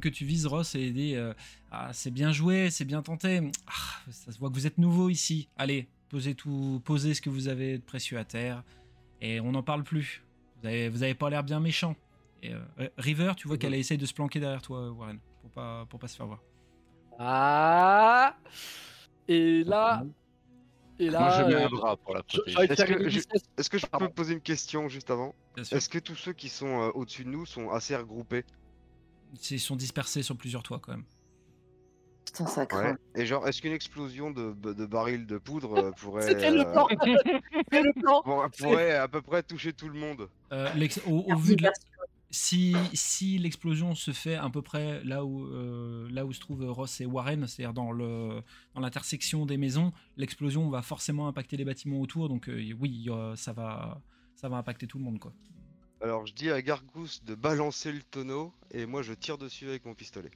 [0.00, 1.32] que tu vises, Ross, et dit euh,
[1.70, 3.40] Ah, c'est bien joué, c'est bien tenté.
[3.66, 5.48] Ah, ça se voit que vous êtes nouveau ici.
[5.56, 8.64] Allez, posez tout, posez ce que vous avez de précieux à terre,
[9.20, 10.22] et on n'en parle plus.
[10.60, 11.96] Vous avez, vous avez pas l'air bien méchant.
[12.42, 15.86] Et, euh, River, tu vois qu'elle essaye de se planquer derrière toi, Warren, pour pas,
[15.86, 16.42] pour pas se faire voir.
[17.18, 18.36] Ah
[19.28, 20.04] Et là.
[20.98, 21.20] Et là.
[21.20, 22.58] Moi, je mets euh, un bras pour la protéger.
[22.60, 23.20] Est-ce que je-.
[23.58, 25.34] Est-ce que je peux poser une question juste avant.
[25.56, 28.44] Est-ce que tous ceux qui sont euh, au-dessus de nous sont assez regroupés
[29.50, 31.04] Ils sont dispersés sur plusieurs toits quand même.
[32.26, 32.94] Putain, ça Ouais.
[33.16, 36.72] Et genre, est-ce qu'une explosion de, de barils de poudre euh, pourrait, C'était le euh,
[36.72, 40.68] plan C'était le plan pour- pourrait à peu près toucher tout le monde Euh,
[41.06, 41.72] au, au vu de la-
[42.32, 46.64] si, si l'explosion se fait à peu près là où, euh, là où se trouvent
[46.70, 48.40] Ross et Warren, c'est-à-dire dans le
[48.74, 52.28] dans l'intersection des maisons, l'explosion va forcément impacter les bâtiments autour.
[52.28, 54.00] Donc euh, oui, ça va
[54.36, 55.32] ça va impacter tout le monde quoi.
[56.02, 59.84] Alors, je dis à Gargousse de balancer le tonneau et moi je tire dessus avec
[59.84, 60.30] mon pistolet.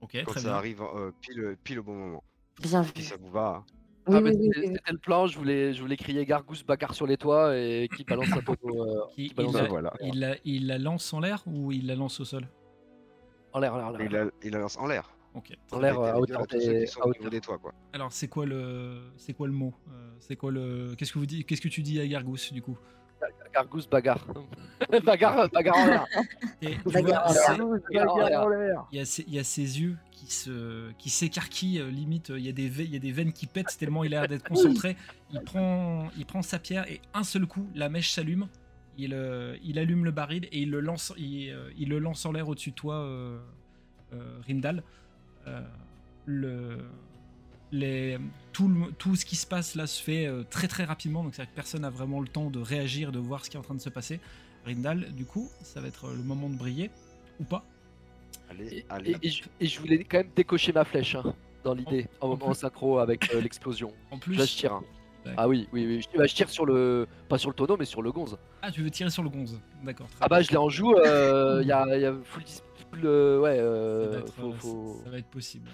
[0.00, 0.56] Ok, Quand très ça bien.
[0.56, 2.24] arrive euh, pile, pile au bon moment.
[2.60, 3.02] Bien Si vu.
[3.02, 3.64] ça vous va.
[3.66, 3.72] hein.
[4.06, 6.94] Oui, Ah, mais oui, oui, c'était le plan, je voulais, je voulais crier Gargousse bagarre
[6.94, 9.68] sur les toits et qui balance un poteau euh, Il, qui balance il un- la,
[9.68, 9.92] voilà.
[10.00, 12.46] il la- il la lance en l'air ou il la lance au sol?
[13.52, 14.24] En l'air, en l'air, en il, l'air.
[14.26, 15.10] la, il la lance en l'air.
[15.34, 15.52] Ok.
[15.72, 17.30] En l'air, Avec à des hauteur des- à hauteur.
[17.30, 17.72] des toits, quoi.
[17.92, 21.26] Alors c'est quoi le c'est quoi le mot Euh, C'est quoi le qu'est-ce que vous
[21.26, 22.78] dites Qu'est-ce que tu dis à Gargousse du coup?
[23.62, 24.24] Gargousse bagarre.
[25.04, 26.06] bagarre, bagarre en l'air.
[26.62, 27.66] Et tu Bagarre vois, en c'est- l'air.
[28.06, 28.84] Bagarre en l'air.
[28.92, 32.32] Il y, a ses, il y a ses yeux qui se qui s'écarquillent euh, limite
[32.36, 34.28] il y a des il y a des veines qui pètent tellement il a l'air
[34.28, 34.96] d'être concentré
[35.32, 38.48] il prend il prend sa pierre et un seul coup la mèche s'allume
[38.96, 42.26] il euh, il allume le baril et il le lance il, euh, il le lance
[42.26, 43.38] en l'air au-dessus de toi euh,
[44.12, 44.82] euh, Rindal
[45.46, 45.60] Euh,
[46.26, 46.78] le
[47.72, 48.18] les,
[48.52, 51.34] tout, le- tout ce qui se passe là se fait euh, très très rapidement, donc
[51.34, 53.62] c'est-à-dire que personne n'a vraiment le temps de réagir, de voir ce qui est en
[53.62, 54.20] train de se passer.
[54.64, 56.90] Rindal, du coup, ça va être le moment de briller,
[57.40, 57.64] ou pas.
[58.50, 59.10] Allez, Et, allez.
[59.12, 61.34] et- et je, et je voulais quand même décocher ma flèche hein,
[61.64, 63.92] dans l'idée, en, en en synchro avec euh, l'explosion.
[64.10, 64.72] En plus, Là, je tire.
[64.72, 64.84] hein.
[65.24, 65.44] D'accord.
[65.44, 66.00] Ah oui, oui, oui.
[66.00, 67.06] Je, bah, je tire sur le.
[67.28, 68.38] Pas sur le tonneau, mais sur le gonze.
[68.62, 70.06] Ah, tu veux tirer sur le gonze D'accord.
[70.20, 70.36] Ah bien.
[70.38, 70.94] bah, je l'ai en joue.
[70.96, 72.42] Il y, a, y a full.
[72.90, 75.68] full, euh, ouais, ça, euh, va être, faut, euh, faut- ça va être possible.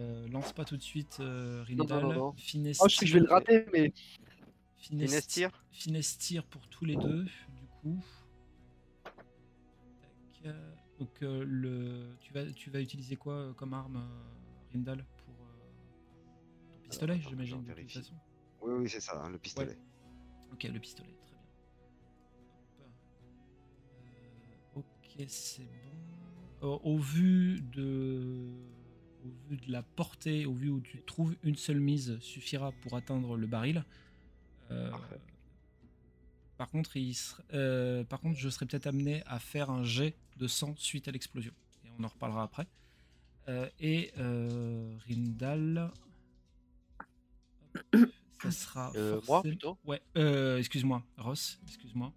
[0.00, 2.02] Euh, lance pas tout de suite euh, Rindal.
[2.02, 2.32] non, non, non.
[2.32, 3.92] Finestir, Oh, je sais que je vais le rater, mais.
[4.78, 8.02] Finestir, Finestir pour tous les deux, du coup.
[10.42, 10.54] Tac,
[10.98, 12.16] Donc, euh, le...
[12.20, 14.02] tu, vas, tu vas utiliser quoi euh, comme arme,
[14.72, 15.34] Rindal Pour
[16.72, 18.14] ton pistolet, j'imagine, de toute façon.
[18.62, 19.76] Oui, oui, c'est ça, hein, le pistolet.
[20.52, 21.44] Ok, le pistolet, très bien.
[24.76, 26.66] Ok, c'est bon.
[26.68, 28.48] Au- au vu de,
[29.24, 32.96] au vu de la portée, au vu où tu trouves une seule mise suffira pour
[32.96, 33.84] atteindre le baril.
[34.70, 34.90] Euh,
[36.56, 40.14] par contre, il ser- euh, par contre, je serais peut-être amené à faire un jet
[40.36, 41.52] de sang suite à l'explosion.
[41.84, 42.66] Et on en reparlera après.
[43.48, 44.12] Euh, et
[45.08, 45.90] Rindal.
[48.42, 48.92] Ça sera.
[48.96, 50.00] Euh, moi, forcément- plutôt Ouais,
[50.58, 52.12] excuse-moi, Ross, excuse-moi.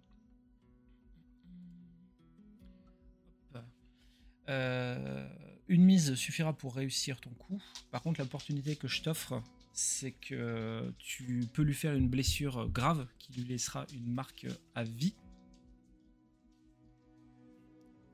[4.48, 5.26] Euh,
[5.68, 7.60] une mise suffira pour réussir ton coup.
[7.90, 9.42] Par contre, l'opportunité que je t'offre,
[9.72, 14.84] c'est que tu peux lui faire une blessure grave qui lui laissera une marque à
[14.84, 15.14] vie.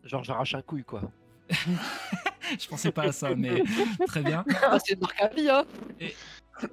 [0.05, 1.11] Genre, j'arrache un couille, quoi.
[2.59, 3.63] Je pensais pas à ça, mais
[4.07, 4.45] très bien.
[4.63, 5.65] Ah, c'est une marque à vie, hein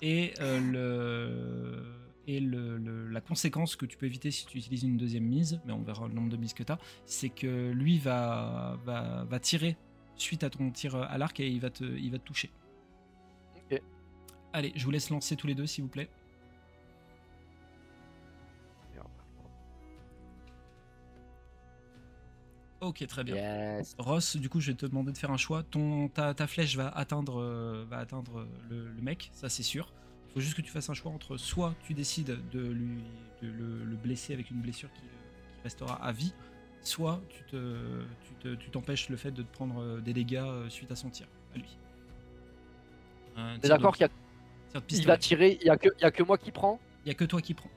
[0.02, 1.84] Et, euh, le,
[2.28, 5.60] et le, le- la conséquence que tu peux éviter si tu utilises une deuxième mise,
[5.66, 9.26] mais on verra le nombre de mises que tu as, c'est que lui va, va,
[9.26, 9.78] va tirer
[10.22, 12.50] suite à ton tir à l'arc et il va te, il va te toucher.
[13.56, 13.82] Ok.
[14.54, 16.10] Allez, je vous laisse lancer tous les deux, s'il vous plaît.
[22.80, 23.36] Ok, très bien.
[23.36, 23.96] Yes.
[23.98, 25.64] Ross, du coup, je vais te demander de faire un choix.
[25.64, 29.92] Ton, ta, ta flèche va atteindre, euh, va atteindre le, le mec, ça c'est sûr.
[30.28, 33.04] Il faut juste que tu fasses un choix entre soit tu décides de, lui,
[33.42, 36.34] de le, le blesser avec une blessure qui, euh, qui restera à vie,
[36.88, 40.38] soit tu te, tu te- tu t'empêches le fait de te prendre euh, des dégâts
[40.38, 41.78] euh, suite à son tir, à lui.
[43.62, 46.52] D'accord de- qu'il y a- il va tirer, il y a, que, a moi qui
[46.52, 47.70] prends Il y a que toi qui prends.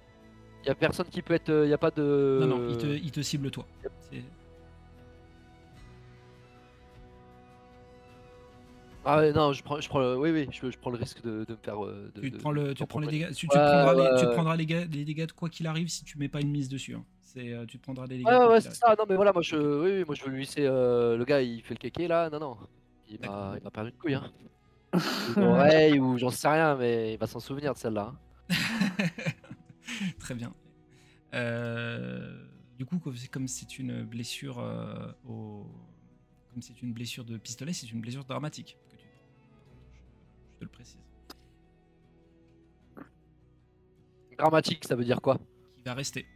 [0.65, 1.49] Il y a personne qui peut être.
[1.49, 2.39] euh, Il y a pas de.
[2.41, 3.67] Non, non, il te, il te cible toi.
[4.11, 4.23] C'est-
[9.03, 10.19] Ah ouais, non, je prends, je prends le...
[10.19, 11.81] Oui, oui, je, je prends le risque de, de me faire.
[11.81, 13.33] de- Tu te prends, le, tu d'en te prends les dégâts.
[13.33, 14.33] Tu, tu Ouais, prendras, les, ouais, tu ouais.
[14.35, 16.69] prendras les, dégâts, les dégâts de quoi qu'il arrive si tu mets pas une mise
[16.69, 16.95] dessus.
[16.95, 17.05] hein.
[17.33, 18.27] C'est, euh, tu te prendras des dégâts.
[18.27, 18.95] Ouais, ouais, c'est ça.
[18.99, 20.65] Non, mais voilà, moi je, oui, oui, moi je veux lui laisser.
[20.67, 22.29] euh, Le gars, il fait le kéké là.
[22.29, 22.57] Non, non.
[23.09, 24.15] Il m'a il m'a perdu une couille.
[24.15, 24.31] Hein.
[25.37, 28.13] Oreille ou j'en sais rien, mais il va s'en souvenir de celle-là.
[28.49, 28.57] hein.
[30.19, 30.53] Très bien.
[31.35, 32.45] Euh,
[32.77, 35.67] du coup, comme c'est- une blessure euh, au,
[36.53, 39.07] comme c'est une blessure de pistolet, c'est une blessure dramatique que tu.
[39.07, 39.99] Je,
[40.55, 40.99] je te le précise.
[44.37, 45.39] Dramatique, ça veut dire quoi?
[45.77, 46.27] Qui va rester.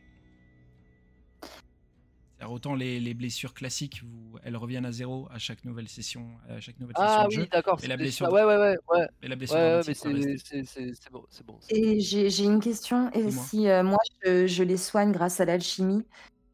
[2.50, 6.60] Autant les, les blessures classiques, vous, elles reviennent à zéro à chaque nouvelle session, à
[6.60, 7.78] chaque nouvelle session Ah de oui, d'accord.
[7.82, 9.06] Et la blessure Ouais, ouais, ouais, ouais.
[9.22, 11.58] Et la blessure Ouais, ouais, c'est bon, c'est bon.
[11.68, 13.10] Et j'ai j'ai une question.
[13.12, 16.02] Et si euh, moi je, je les soigne grâce à l'alchimie,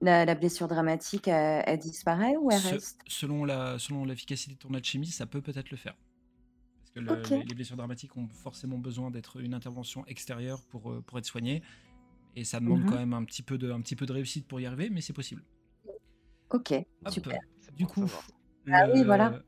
[0.01, 3.01] la, la blessure dramatique, elle, elle disparaît ou elle reste?
[3.07, 5.95] selon la selon l'efficacité de ton alchimie, ça peut peut-être le faire.
[6.81, 7.31] Parce que le- Ok.
[7.31, 11.27] les, les blessures dramatiques ont forcément besoin d'être une intervention extérieure pour, euh, pour être
[11.27, 11.63] soignées.
[12.37, 12.87] Et ça demande Mhm.
[12.87, 15.01] quand même un petit, peu de, un petit peu de réussite pour y arriver, mais
[15.03, 15.45] c'est possible.
[16.51, 17.13] Ok, Hop.
[17.13, 17.39] super.
[17.77, 18.11] Du coup.
[18.71, 19.41] Ah oui, voilà.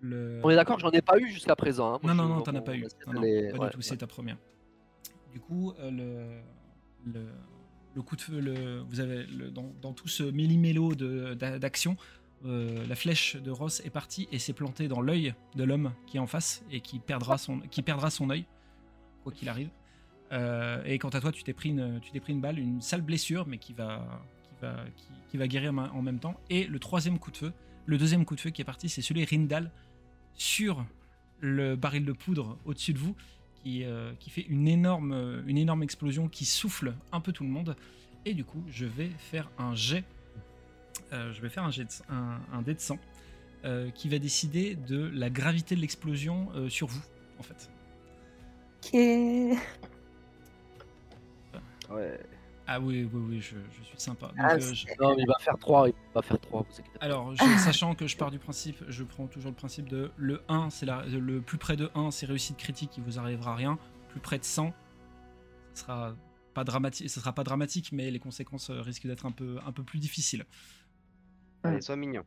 [0.00, 1.94] le- On est d'accord j'en ai pas eu jusqu'à présent.
[1.94, 1.98] hein.
[2.02, 2.86] Moi, Non, non, non, t'en as pas eu.
[3.06, 3.82] Non, est- pas ouais, du tout, ouais.
[3.82, 4.36] c'est ta première.
[5.32, 5.90] Du coup, euh,
[7.04, 7.26] le, le,
[7.94, 10.22] le coup de feu, le, vous avez le- dans, dans tout ce
[11.34, 11.96] d'a- d'action,
[12.44, 16.16] euh, la flèche de Ross est partie et s'est plantée dans l'œil de l'homme qui
[16.16, 18.46] est en face et qui perdra son, qui perdra son œil,
[19.24, 19.70] quoi qu'il arrive.
[20.32, 22.80] Euh, et quant à toi, tu t'es pris, une, tu t'es pris une balle, une
[22.80, 24.04] sale blessure, mais qui va,
[24.62, 26.38] va, qui, qui va guérir en même temps.
[26.50, 27.52] Et le troisième coup de feu,
[27.86, 29.70] le deuxième coup de feu qui est parti, c'est celui Rindal
[30.34, 30.84] sur
[31.40, 33.14] le baril de poudre au-dessus de vous,
[33.62, 37.50] qui, euh, qui fait une énorme, une énorme explosion qui souffle un peu tout le
[37.50, 37.76] monde.
[38.24, 40.04] Et du coup, je vais faire un jet.
[41.12, 42.98] euh, je vais faire un jet de, un, un dé de sang
[43.64, 47.02] euh, qui va décider de la gravité de l'explosion euh, sur vous,
[47.38, 47.70] en fait.
[48.78, 48.92] Ok.
[51.90, 52.20] Ouais.
[52.68, 54.26] Ah oui, oui, oui, je, je suis sympa.
[54.28, 55.88] Donc, Ah, euh, je- Non, mais il va faire 3.
[55.88, 56.62] Il va faire 3.
[56.68, 57.04] Vous inquiétez pas.
[57.04, 60.42] Alors, je- sachant que je pars du principe, je prends toujours le principe de le
[60.48, 63.78] 1, c'est la- le plus près de 1, c'est réussite critique, il vous arrivera rien.
[64.08, 64.72] Plus près de 100,
[65.74, 66.16] ce sera
[66.54, 69.72] pas dramatique, ce sera pas dramatique, mais les conséquences euh, risquent d'être un peu, un
[69.72, 70.44] peu plus difficiles.
[71.62, 72.24] Allez, sois mignon.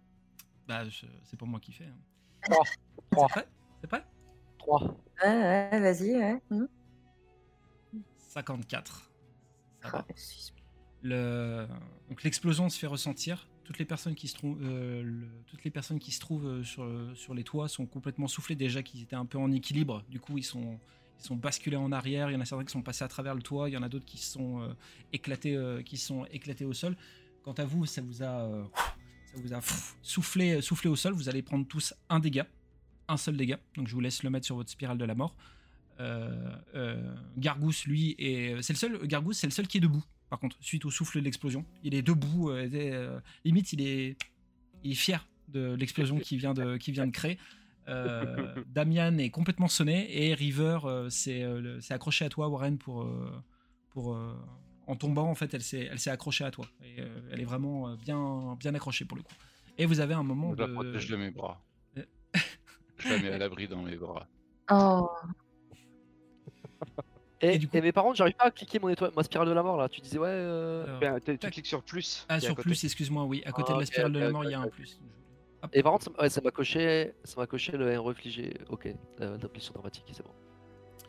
[0.67, 0.83] Bah,
[1.23, 1.85] c'est pas moi qui fais.
[1.85, 1.97] hein.
[2.43, 2.63] Trois.
[3.11, 3.27] Trois.
[3.27, 3.47] C'est prêt?
[3.81, 4.05] C'est prêt?
[4.59, 4.81] 3.
[4.83, 5.27] Ouais,
[5.71, 6.41] ouais, vas-y, ouais.
[6.51, 6.67] Mhm.
[8.17, 9.08] 54.
[9.83, 10.05] Ah,
[11.01, 11.67] Le...
[12.09, 13.47] Donc l'explosion se fait ressentir.
[13.63, 16.63] Toutes les personnes qui se trouvent, euh, le- toutes les personnes qui se trouvent euh,
[16.63, 20.03] sur, le- sur les toits sont complètement soufflées déjà qu'ils étaient un peu en équilibre.
[20.09, 20.79] Du coup, ils sont,
[21.19, 22.29] ils sont basculés en arrière.
[22.29, 23.69] Il y en a certains qui sont passés à travers le toit.
[23.69, 24.73] Il y en a d'autres qui sont euh,
[25.13, 26.97] éclatés, euh, qui sont éclatés au sol.
[27.43, 28.49] Quant à vous, ça vous a,
[29.25, 29.59] ça vous a
[30.01, 31.13] soufflé, soufflé au sol.
[31.13, 32.47] Vous allez prendre tous un dégât,
[33.07, 33.59] un seul dégât.
[33.75, 35.35] Donc je vous laisse le mettre sur votre spirale de la mort.
[35.99, 39.07] Euh, euh, Gargousse, lui, est, c'est le seul.
[39.07, 40.03] Gargousse, c'est le seul qui est debout.
[40.29, 42.51] Par contre, suite au souffle de l'explosion, il est debout.
[42.51, 44.15] euh, et, euh, limite, il est,
[44.83, 47.37] il est fier de l'explosion qui vient de, qui vient de créer.
[47.87, 53.01] Euh, Damian est complètement sonné et River euh, s'est euh, accroché à toi, Warren, pour,
[53.03, 53.31] euh,
[53.89, 54.35] pour euh,
[54.87, 56.65] en tombant en fait, elle s'est, elle s'est accrochée à toi.
[56.83, 59.33] Et, euh, elle est vraiment euh, bien, bien accrochée pour le coup.
[59.77, 61.61] Et vous avez un moment Je la de, protège de mes bras.
[61.95, 64.27] Je la mets à l'abri dans mes bras.
[64.71, 65.09] Oh,
[67.41, 69.23] Et, Et du coup- et mais par contre, j'arrive pas à cliquer mon étoile, ma
[69.23, 69.87] spirale de la mort là.
[69.87, 70.27] Tu disais ouais.
[70.27, 72.25] euh, Alors, Ben, tu- cliques sur plus.
[72.27, 74.43] ah sur plus, excuse-moi, oui, à côté Ah, de la ok, spirale de la mort,
[74.43, 74.99] il y a un plus.
[75.63, 75.69] Hop.
[75.73, 78.53] Et par contre, ça- ouais, ça m'a coché, ça m'a coché le R infligé.
[78.69, 80.31] Ok, euh, dramatique, c'est bon.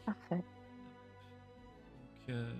[0.06, 0.36] parfait.
[0.36, 2.52] Donc, euh,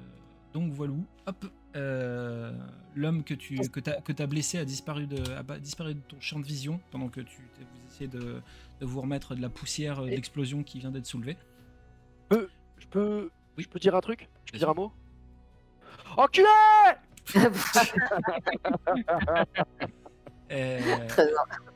[0.52, 0.94] donc voilà.
[1.26, 1.46] Hop.
[1.76, 2.52] euh,
[2.96, 6.16] L'homme que tu que as, que as blessé a disparu de a disparu de ton
[6.20, 8.40] champ de vision pendant que tu vous essayez de,
[8.80, 11.36] de vous remettre de la poussière euh, d'explosion qui vient d'être soulevée.
[12.92, 13.62] Je peux, Oui.
[13.64, 14.28] je peux dire un truc?
[14.47, 14.90] Je peux dire un mot?
[16.16, 16.47] Enculé
[17.37, 17.38] Euh.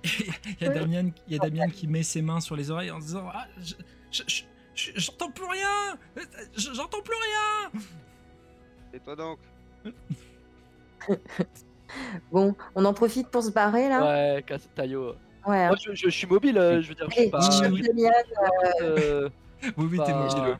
[0.04, 2.90] Il y a Damien, il y a Damien qui met ses mains sur les oreilles
[2.90, 3.74] en disant ah, je-
[4.10, 4.42] je- je-
[4.74, 5.96] je- j'entends plus rien,
[6.56, 7.70] Je- j'entends plus rien.
[8.92, 9.38] Et toi donc?
[12.32, 14.02] Bon, on en profite pour se barrer là?
[14.36, 15.14] Ouais, casse taillot.
[15.46, 15.58] Ouais.
[15.62, 15.68] hein.
[15.68, 17.38] Moi, je, je suis mobile, euh, je veux dire, je suis pas.
[17.60, 18.10] Damien.
[18.82, 19.28] euh,
[19.76, 20.58] Oui, oui, t'es Bah, mobile.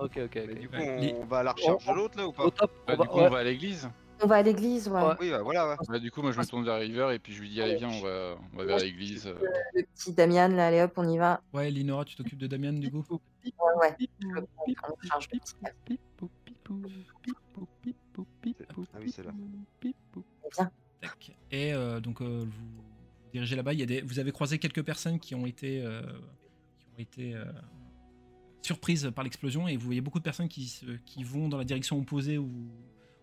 [0.00, 0.58] Ok, ok, Mais ok.
[0.60, 1.14] du coup, Ouais.
[1.18, 2.44] on, on va à la recherche de l'autre là ou pas?
[2.44, 3.26] Au top, Bah, on va- du coup, ouais.
[3.26, 3.88] on va à l'église.
[4.22, 5.02] On va à l'église, ouais.
[5.02, 5.14] Ouais.
[5.20, 5.68] Oui, bah, voilà.
[5.70, 5.76] ouais.
[5.88, 7.76] Bah, du coup, moi, je me tourne vers River et puis je lui dis Allez,
[7.76, 9.26] viens, on va, on va vers l'église.
[9.26, 9.34] euh.
[9.74, 11.40] Le petit Damien, là, allez hop, on y va.
[11.52, 13.04] Ouais, Linora, tu t'occupes de Damien du coup?
[13.10, 13.96] Ouais, ouais.
[14.20, 14.42] Je le
[14.76, 15.72] prends, on charge le petit gars.
[18.94, 19.32] Ah oui, c'est là.
[21.00, 21.36] Tac.
[21.50, 23.72] Et euh, donc euh, vous, vous dirigez là-bas.
[23.74, 26.00] Il y a des, vous avez croisé quelques personnes qui ont été, euh,
[26.78, 27.44] qui ont été euh,
[28.64, 31.98] surprises par l'explosion et vous voyez beaucoup de personnes qui, qui vont dans la direction
[31.98, 32.70] opposée où,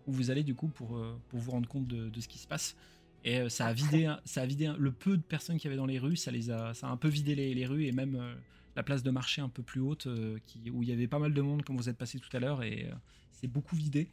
[0.06, 2.46] où vous allez du coup pour, euh, pour vous rendre compte de, ce qui se
[2.46, 2.76] passe.
[3.24, 5.76] Et euh, ça a vidé, ça a vidé le peu de personnes qu'il y avait
[5.76, 6.16] dans les rues.
[6.16, 8.34] Ça les a, ça a un peu vidé les, les rues et même euh,
[8.76, 10.08] la place de marché un peu plus haute
[10.46, 12.40] qui, où il y avait pas mal de monde comme vous êtes passé tout à
[12.40, 12.88] l'heure et
[13.32, 14.08] c'est beaucoup vidé.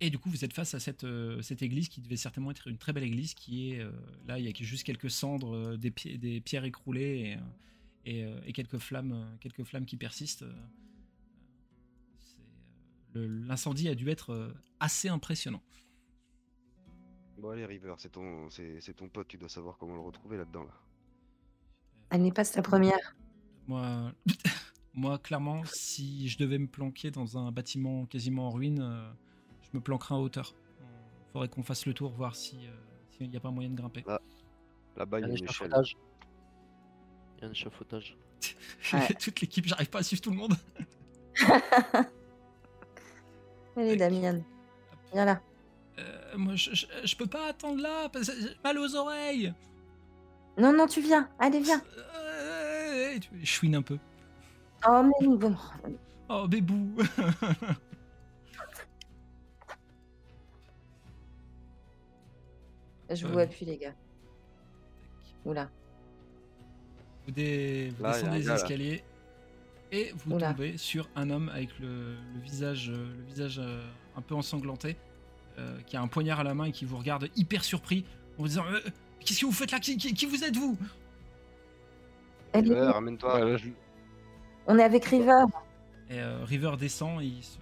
[0.00, 1.06] Et du coup, vous êtes face à cette,
[1.40, 3.86] cette église qui devait certainement être une très belle église, qui est
[4.26, 7.38] là, il y a juste quelques cendres, des, des pierres écroulées
[8.04, 10.42] et, euh, et quelques flammes, euh, quelques flammes qui persistent.
[10.42, 10.54] Euh,
[13.14, 15.62] L'incendie a dû être euh, assez impressionnant.
[17.38, 20.62] Bon allez River, c'est ton, c'est ton pote, tu dois savoir comment le retrouver là-dedans
[20.64, 20.72] là.
[22.10, 23.16] Elle n'est pas sa première.
[23.66, 24.12] Moi,
[24.94, 29.10] moi, clairement, si je devais me planquer dans un bâtiment quasiment en ruine, euh,
[29.62, 30.54] je me planquerais en hauteur.
[30.80, 32.70] Il faudrait qu'on fasse le tour, voir si euh,
[33.10, 34.04] s'il n'y a pas moyen de grimper.
[34.96, 35.72] Là-bas Il il y a une échelle.
[37.42, 38.16] Un échafaudage.
[38.92, 39.14] Ouais.
[39.14, 40.54] Toute l'équipe, j'arrive pas à suivre tout le monde.
[43.76, 43.96] Allez.
[43.96, 44.42] Damien.
[45.12, 45.40] Viens là.
[45.98, 49.54] Euh, moi, je, je, je peux pas attendre là, parce que j'ai mal aux oreilles.
[50.58, 51.28] Non, non, tu viens.
[51.38, 51.80] Allez, viens.
[52.16, 53.98] Euh, je chouine un peu.
[54.88, 55.56] Oh, mais bon.
[56.28, 56.96] Oh, bébou.
[63.10, 63.28] Je Euh.
[63.30, 63.94] vous appuie, les gars.
[65.44, 65.70] Oula.
[67.26, 68.54] Vous, dé- vous Là, descendez les là.
[68.56, 69.02] escaliers
[69.92, 70.52] et vous Oula.
[70.52, 73.82] tombez sur un homme avec le, le visage, euh, le visage euh,
[74.16, 74.96] un peu ensanglanté,
[75.58, 78.04] euh, qui a un poignard à la main et qui vous regarde hyper surpris
[78.38, 78.80] en vous disant Euh,
[79.24, 79.78] Qu'est-ce que vous faites là?
[79.78, 80.76] Qui, qui- qui vous êtes-vous
[82.52, 83.34] Elle est River, ramène-toi.
[83.34, 83.68] Ouais, là, je-
[84.66, 85.44] On est avec River.
[86.10, 87.56] Et euh, River descend, et ils se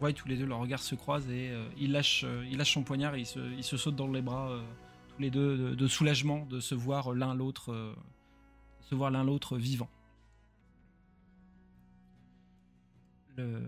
[0.00, 2.72] voient tous les deux, leurs regards se croisent et euh, il, lâche, euh, il lâche
[2.72, 4.60] son poignard et il se, il se saute dans les bras, euh,
[5.14, 7.92] tous les deux, de, de soulagement de se voir l'un l'autre, euh,
[8.88, 9.88] se voir l'un l'autre vivant.
[13.36, 13.62] Le...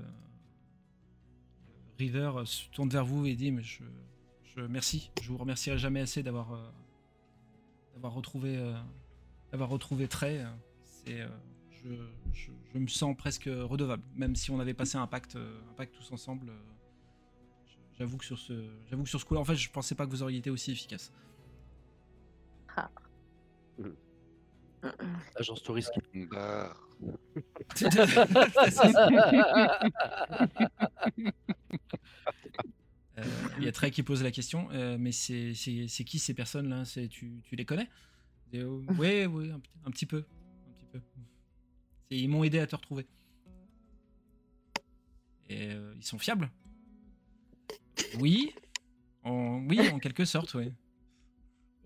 [1.99, 3.83] River se tourne vers vous et dit mais je,
[4.45, 6.71] je merci, je vous remercierai jamais assez d'avoir euh,
[7.95, 8.75] d'avoir retrouvé euh,
[9.53, 10.43] d'avoir retrouvé Trey.
[10.85, 11.29] C'est euh,
[11.71, 11.89] je,
[12.33, 15.95] je- je me sens presque redevable, même si on avait passé un pacte, un pacte
[15.95, 16.49] tous ensemble.
[16.49, 16.59] euh,
[17.99, 18.55] J'avoue que sur ce,
[18.89, 20.71] j'avoue que sur ce coup-là, en fait, je pensais pas que vous auriez été aussi
[20.71, 21.13] efficace.
[25.37, 25.93] Agence touriste.
[26.31, 26.77] Bah,
[33.19, 33.25] Euh,
[33.59, 35.53] Il y a Trey qui pose la question, euh, mais c'est
[36.07, 36.85] qui ces personnes-là?
[36.85, 37.89] C'est tu, tu les connais?
[38.53, 40.19] Et, euh, Oui, oui, un, petit- un petit peu,
[40.69, 41.01] un petit peu.
[42.09, 43.07] C'est- Ils m'ont aidé à te retrouver.
[45.49, 46.51] Et euh, ils sont fiables?
[48.19, 48.55] Oui,
[49.25, 50.73] en, oui, en quelque sorte, oui.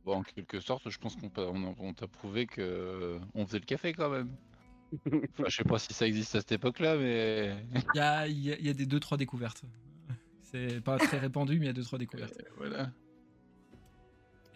[0.04, 3.58] Bon, en quelque sorte, je pense qu'on on on t'a prouvé que euh, on faisait
[3.58, 4.30] le café quand même.
[5.32, 8.38] Enfin, je sais pas si ça existe à cette époque-là, mais Il y a, il
[8.40, 9.62] y a- il y a des deux trois découvertes.
[10.42, 12.40] C'est pas très répandu, mais il y a deux trois découvertes.
[12.56, 12.90] voilà.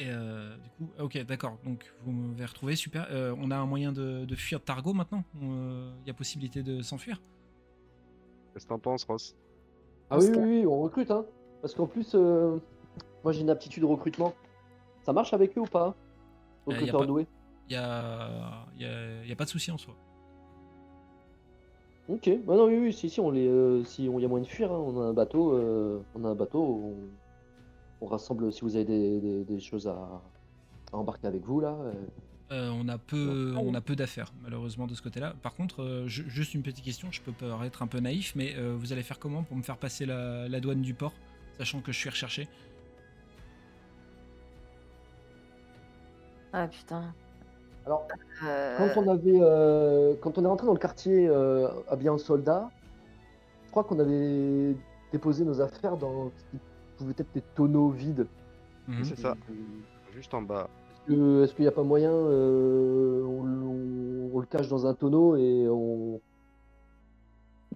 [0.00, 1.59] Et euh, du coup, ok, d'accord.
[1.64, 3.09] Donc vous m'avez retrouvé, super.
[3.11, 5.25] Euh, on a un moyen de, de fuir de Targo maintenant?
[5.43, 7.21] On, euh, Il y a possibilité de s'enfuir?
[8.55, 9.35] Qu'est-ce que t'en penses, Ross?
[10.11, 11.26] Ah oui, oui, oui, on recrute, hein.
[11.61, 12.59] Parce qu'en plus, euh,
[13.25, 14.35] moi j'ai une aptitude au recrutement.
[15.09, 15.95] Ça marche avec eux ou pas?
[16.69, 17.27] Euh, a Recruteur pas- doué.
[17.71, 19.95] Il y a, y a, y a pas de souci en soi.
[22.11, 24.45] Ok, bah non, oui, oui, si, si, on les, euh, si on y a moyen
[24.45, 26.95] de fuir, hein, on a un bateau, euh, on a un bateau, on,
[28.03, 29.97] on rassemble si vous avez des, des- des choses à,
[30.93, 31.71] à embarquer avec vous là.
[31.71, 31.93] euh.
[32.53, 35.33] Euh, on a peu, on a peu d'affaires malheureusement de ce côté-là.
[35.43, 37.09] Par contre, euh, ju- juste une petite question.
[37.12, 39.79] Je peux paraître un peu naïf, mais euh, vous allez faire comment pour me faire
[39.79, 41.15] passer la, la douane du port,
[41.57, 42.47] sachant que je suis recherché?
[46.52, 47.14] Ah putain.
[47.87, 48.07] Alors,
[48.45, 52.19] Euh, quand on avait, euh, quand on est rentré dans le quartier euh, habillé en
[52.19, 52.69] soldat,
[53.67, 54.76] je crois qu'on avait
[55.12, 56.59] déposé nos affaires dans ce qui
[56.97, 58.26] pouvait être des tonneaux vides.
[58.87, 59.05] Mhm.
[59.05, 59.35] C'est ça,
[60.14, 60.69] juste en bas.
[61.09, 64.87] Est-ce que- Est-ce qu'il n'y a pas moyen, euh, on, on- on le cache dans
[64.87, 66.21] un tonneau et on,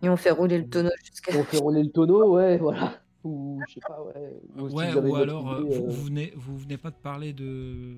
[0.03, 1.37] Et on fait rouler le tonneau jusqu'à.
[1.39, 2.93] on fait rouler le tonneau, ouais, voilà.
[3.25, 4.41] Ou je sais pas, ouais.
[4.59, 6.57] Ou si Ouais, vous avez ou une alors euh, idée, vous, euh, vous venez, vous
[6.59, 7.95] venez pas de parler de,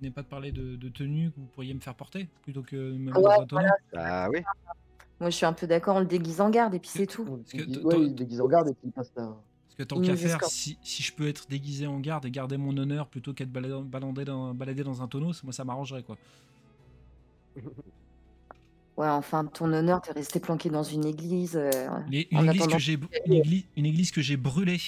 [0.00, 2.76] venez pas de parler de, de tenue que vous pourriez me faire porter plutôt que
[2.76, 3.68] de me mettre Ouais, dans un tonneau.
[3.92, 4.40] Bah oui.
[5.20, 7.26] Moi, je suis un peu d'accord, on le déguise en garde et puis c'est tout.
[7.28, 9.36] on que déguise- ouais, en garde et puis il passe là.
[9.66, 12.56] Parce que tant qu'à faire, si, si je peux être déguisé en garde et garder
[12.56, 16.16] mon honneur plutôt qu'être baladé, dans, baladé dans un tonneau, ça- moi ça m'arrangerait quoi.
[18.96, 21.56] Ouais, enfin, ton honneur, t'es resté planqué dans une église.
[21.56, 21.70] euh,
[22.10, 24.80] Les- une, église attendant- que j'ai, une, église, une église que j'ai brûlée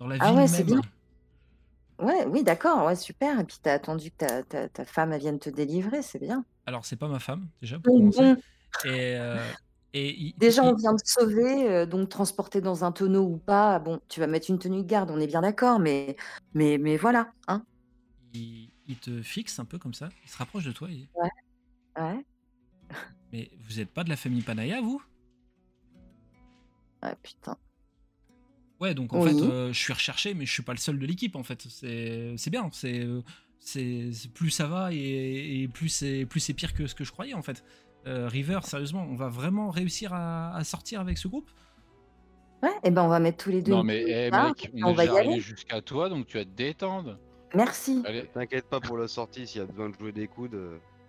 [0.00, 0.80] dans la Ah ville ouais, c'est même.
[0.80, 0.90] bien.
[1.98, 3.40] Ouais, oui, d'accord, ouais, super.
[3.40, 6.44] Et puis t'as attendu que ta, ta, ta femme elle vienne te délivrer, c'est bien.
[6.66, 8.34] Alors c'est pas ma femme déjà pour commencer.
[8.84, 9.38] Et, euh,
[9.94, 13.38] et il- déjà, il- on vient de sauver, euh, donc transporter dans un tonneau ou
[13.38, 16.16] pas, bon, tu vas mettre une tenue de garde, on est bien d'accord, mais,
[16.52, 17.62] mais, mais voilà, hein.
[18.34, 20.88] il, il te fixe un peu comme ça, il se rapproche de toi.
[20.88, 21.08] Dit,
[21.98, 22.24] Ouais,
[23.32, 25.02] mais vous êtes pas de la famille Panaya vous?
[27.02, 27.56] Ouais, putain.
[28.80, 29.30] Ouais, donc en Oui.
[29.30, 31.66] fait, euh, je suis recherché, mais je suis pas le seul de l'équipe en fait.
[31.68, 32.68] C'est c'est bien.
[32.72, 33.22] C'est euh,
[33.58, 37.10] c'est plus ça va et, et plus c'est plus c'est pire que ce que je
[37.12, 37.64] croyais en fait.
[38.06, 41.50] Euh, River, sérieusement, on va vraiment réussir à, à sortir avec ce groupe?
[42.62, 43.72] Ouais, et ben on va mettre tous les deux.
[43.72, 45.40] Non mais eh, mec, on va y aller.
[45.40, 47.18] jusqu'à toi, donc tu vas te détendre.
[47.54, 48.02] Merci.
[48.04, 50.56] Allez, T'inquiète pas pour la sortie, s'il y a besoin de jouer des coudes.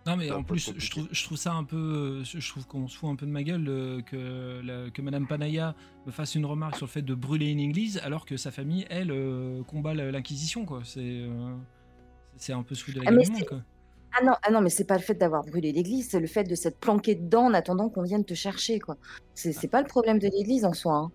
[0.08, 2.98] Non mais en plus, je trouve, je trouve ça un peu, je trouve qu'on se
[2.98, 6.46] fout un peu de ma gueule euh, que, la- que Madame Panaya me fasse une
[6.46, 9.94] remarque sur le fait de brûler une église alors que sa famille, elle, euh, combat
[9.94, 10.82] l'inquisition quoi.
[10.86, 11.56] C'est, euh,
[12.38, 13.62] c'est un peu foutre de la Ah, gueule du monde quoi.
[14.20, 16.44] Ah non, ah non, mais c'est pas le fait d'avoir brûlé l'église, c'est le fait
[16.46, 18.96] de s'être planqué dedans en attendant qu'on vienne te chercher, quoi.
[19.36, 20.96] C'est c'est pas le problème de l'église en soi.
[20.96, 21.12] hein.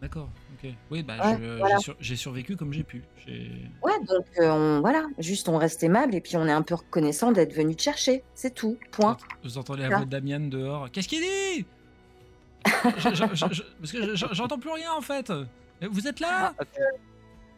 [0.00, 0.70] D'accord, ok.
[0.90, 1.76] Oui, bah Ouais, voilà.
[1.76, 3.02] j'ai, sur- j'ai survécu comme j'ai pu.
[3.82, 6.74] Ouais, donc euh, on, voilà, juste on reste aimable et puis on est un peu
[6.76, 9.16] reconnaissant d'être venu te chercher, c'est tout, point.
[9.42, 10.88] Vous entendez la voix de Damian dehors.
[10.92, 11.66] Qu'est-ce qu'il dit?
[12.98, 15.32] Je- je- je- je- Parce que je- j'entends plus rien en fait.
[15.82, 16.54] Vous êtes là?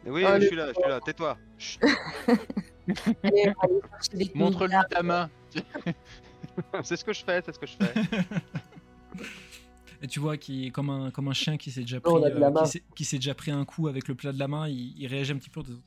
[0.05, 1.37] Oui, Ah, je suis là, je suis là, tais-toi.
[4.35, 5.29] Montre-lui ta main.
[6.83, 7.93] c'est ce que je fais, c'est ce que je fais.
[10.01, 12.23] Et tu vois qui est comme un comme un chien qui s'est déjà pris Non,
[12.23, 12.65] euh,
[12.95, 15.31] qui s'est- déjà pris un coup avec le plat de la main, il, il réagit
[15.33, 15.59] un petit peu.
[15.59, 15.79] en disant,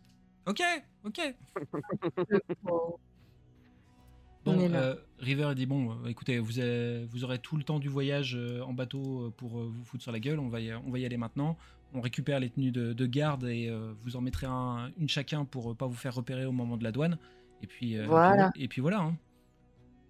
[0.47, 0.61] Ok,
[1.05, 1.35] ok.
[2.67, 2.97] On
[4.45, 7.89] Bon, euh, River dit bon, euh, écoutez, vous, avez- vous aurez tout le temps du
[7.89, 10.39] voyage euh, en bateau pour euh, vous foutre sur la gueule.
[10.39, 11.57] On va y, on va y aller maintenant.
[11.95, 15.47] On récupère les tenues de, de garde et euh, vous en mettrez un- une chacun
[15.47, 17.17] pour euh, pas vous faire repérer au moment de la douane.
[17.63, 18.49] Et puis euh, Voilà.
[18.49, 19.01] Et puis, et puis voilà.
[19.01, 19.17] hein.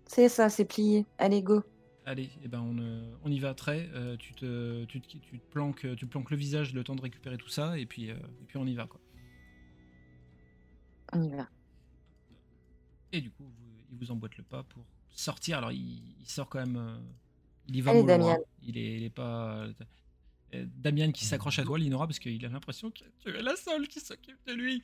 [0.06, 1.06] C'est ça, c'est plié.
[1.18, 1.62] Allez, go.
[2.06, 3.88] Allez, eh ben on, euh, on y va très.
[3.94, 7.00] euh, tu, te, tu, te, tu te planques, tu planques le visage le temps de
[7.00, 9.00] récupérer tout ça et puis, euh, et puis on y va quoi.
[11.12, 11.48] On y va.
[13.12, 15.58] Et du coup, vous- il vous emboîte le pas pour sortir.
[15.58, 16.76] Alors, il, il sort quand même.
[16.76, 16.98] euh,
[17.68, 18.36] il y va Allez, Damien.
[18.62, 19.66] Il est, il est pas.
[20.52, 23.88] Damien qui s'accroche à toi, Linora, parce qu'il a l'impression que tu es la seule
[23.88, 24.80] qui s'occupe de lui.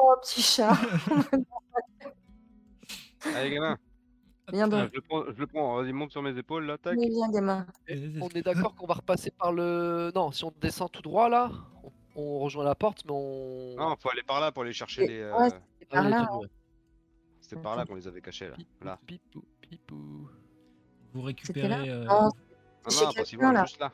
[0.00, 0.72] Oh, petit chat.
[3.34, 3.76] Allez, gamin.
[4.52, 4.90] Viens Ah, donc.
[4.90, 5.76] je le prends, je le prends.
[5.82, 6.96] Vas-y, monte sur mes épaules, là, tac.
[6.98, 7.66] Mais viens, gamin.
[8.20, 10.10] On est d'accord qu'on va repasser par le.
[10.14, 11.50] Non, si on descend tout droit là,
[11.84, 13.76] on, on rejoint la porte, mais on.
[13.76, 15.20] Non, faut aller par là pour aller chercher les.
[15.20, 16.28] euh, ouais, C'est Ah, par les là.
[17.40, 18.54] C'était par là qu'on les avait cachés, là.
[18.56, 18.98] Pipou, Là.
[19.06, 20.28] Pipou, pipou.
[21.14, 21.90] Vous C'était là récupérez.
[21.90, 22.30] euh, Non,
[22.84, 23.64] Ah C'est non, chez pas si quelqu'un, loin, là.
[23.64, 23.92] juste là.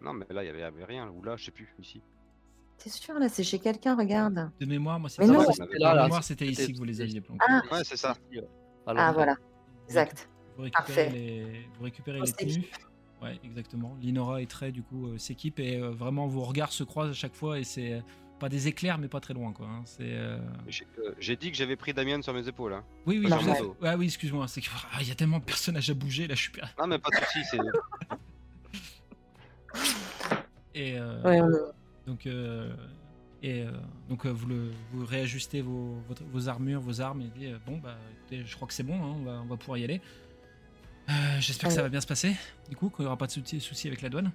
[0.00, 1.08] Non, mais là, il y avait, y avait rien.
[1.08, 2.02] Ou là, je sais plus, ici.
[2.78, 4.50] t'es sûr, là, c'est chez quelqu'un, regarde.
[4.60, 5.40] de mémoire, moi, c'était non.
[5.40, 7.44] de C'était là, là, mémoire, c'était- ici que vous les aviez planqués.
[7.48, 7.62] Ah.
[7.72, 8.14] Ouais, c'est ça.
[8.86, 9.36] Ah, voilà.
[9.86, 10.28] Exact.
[10.56, 11.10] Vous récupérez Parfait.
[11.10, 12.64] les, vous récupérez On les tenues.
[13.22, 13.96] Ouais, exactement.
[14.00, 17.14] Linora et Trey, du coup, euh, s'équipent et euh, vraiment vos regards se croisent à
[17.14, 18.00] chaque fois et c'est euh,
[18.40, 19.66] pas des éclairs, mais pas très loin, quoi.
[19.68, 19.82] hein.
[19.84, 20.02] C'est.
[20.02, 22.72] euh, J'ai euh, dit que j'avais pris Damien sur mes épaules.
[22.72, 22.84] Hein.
[23.06, 23.62] Oui, oui, Pas je sur sais.
[23.62, 23.76] mon dos.
[23.80, 24.48] Ouais, oui, excuse-moi.
[24.48, 26.62] C'est que ah, il y a tellement de personnages à bouger là, je suis per-
[26.78, 27.58] Non, mais pas de soucis, c'est.
[30.74, 32.74] Et euh, Ouais, on est- donc, euh,
[33.42, 33.72] et euh,
[34.08, 37.58] donc euh, vous, le, vous réajustez vos, votre- vos armures, vos armes et dites, euh,
[37.66, 39.84] bon bah écoutez, je crois que c'est bon, hein, on, va, on va pouvoir y
[39.84, 40.00] aller.
[41.08, 42.36] Euh, J'espère que ça va bien se passer.
[42.70, 44.30] Du coup, qu'il n'y aura pas de soucis soucis avec la douane.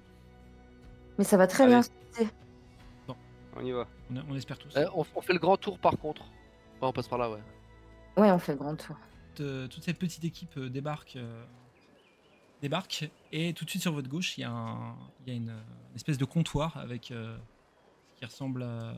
[1.16, 1.72] Mais ça va très Allez.
[1.72, 2.28] bien se passer.
[3.56, 3.88] On y va.
[4.10, 4.72] On, on espère tous.
[4.76, 6.22] Eh, on, on fait le grand tour par contre.
[6.80, 7.40] Ouais, on passe par là, ouais.
[8.18, 8.96] Ouais, on fait le grand tour.
[9.34, 11.42] toute, toute cette petite équipe débarque, euh,
[12.62, 14.94] débarque et tout de suite sur votre gauche, il y a, un-
[15.26, 17.36] il y a une, une espèce de comptoir avec euh,
[18.18, 18.94] qui ressemble à,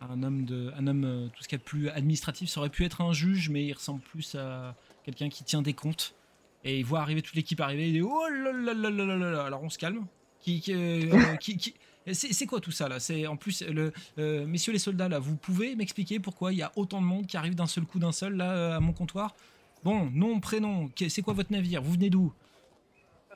[0.00, 2.48] un homme de, un homme euh, tout ce qu'il y a plus administratif.
[2.48, 4.74] Ça aurait pu être un juge, mais il ressemble plus à
[5.04, 6.14] quelqu'un qui tient des comptes.
[6.64, 7.88] Et il voit arriver toute l'équipe arriver.
[7.88, 9.44] Il dit oh là là là là là là.
[9.44, 10.06] Alors on se calme.
[10.40, 11.74] Qui, qui, euh, qui- qui-
[12.12, 13.00] c'est quoi tout ça là?
[13.00, 16.62] C'est en plus le, euh, messieurs les soldats là, vous pouvez m'expliquer pourquoi il y
[16.62, 18.92] a autant de monde qui arrive d'un seul coup d'un seul là euh, à mon
[18.92, 19.34] comptoir?
[19.82, 21.82] Bon, nom, prénom, c'est quoi votre navire?
[21.82, 22.32] Vous venez d'où?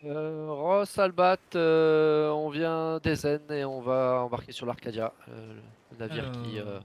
[0.04, 5.60] Euh, Ross, Albat, euh, on vient d'Ezen et on va embarquer sur l'Arcadia, euh,
[5.92, 6.80] le navire qui, euh,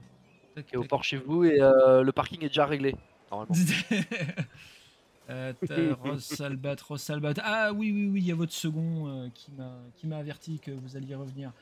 [0.56, 2.94] est au port chez vous et euh, le parking est déjà réglé,
[3.30, 3.54] normalement.
[5.28, 5.52] Euh,
[6.04, 7.34] Ross Albat, Ross Albat.
[7.42, 10.60] Ah oui, oui, oui, il y a votre second euh, qui m'a qui m'a averti
[10.60, 11.52] que vous alliez revenir.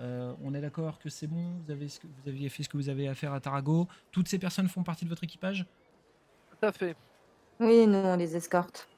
[0.00, 2.68] Euh, on est d'accord que c'est bon vous, avez ce que, vous aviez fait ce
[2.68, 5.64] que vous avez à faire à Tarago Toutes ces personnes font partie de votre équipage?
[6.50, 6.96] Tout à fait.
[7.60, 8.88] Oui, nous, on les escorte.